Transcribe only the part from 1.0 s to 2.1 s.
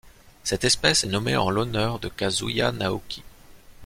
est nommée en l'honneur de